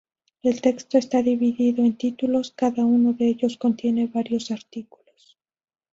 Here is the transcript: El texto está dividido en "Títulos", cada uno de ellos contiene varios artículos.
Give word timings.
El 0.41 0.61
texto 0.61 0.97
está 0.97 1.21
dividido 1.21 1.85
en 1.85 1.95
"Títulos", 1.95 2.51
cada 2.57 2.83
uno 2.85 3.13
de 3.13 3.27
ellos 3.27 3.57
contiene 3.57 4.07
varios 4.11 4.49
artículos. 4.49 5.37